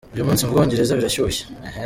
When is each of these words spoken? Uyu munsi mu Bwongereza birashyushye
Uyu 0.13 0.27
munsi 0.27 0.41
mu 0.43 0.51
Bwongereza 0.53 0.97
birashyushye 0.99 1.43